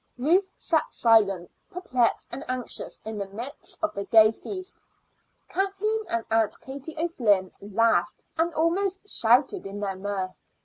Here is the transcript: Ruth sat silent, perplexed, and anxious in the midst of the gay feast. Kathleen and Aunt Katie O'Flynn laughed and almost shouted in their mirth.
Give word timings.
Ruth 0.17 0.51
sat 0.57 0.91
silent, 0.91 1.51
perplexed, 1.69 2.29
and 2.31 2.43
anxious 2.49 2.99
in 3.05 3.19
the 3.19 3.27
midst 3.27 3.83
of 3.83 3.93
the 3.93 4.05
gay 4.05 4.31
feast. 4.31 4.79
Kathleen 5.47 6.01
and 6.09 6.25
Aunt 6.31 6.59
Katie 6.59 6.97
O'Flynn 6.97 7.51
laughed 7.61 8.23
and 8.35 8.51
almost 8.55 9.07
shouted 9.07 9.67
in 9.67 9.79
their 9.79 9.95
mirth. 9.95 10.35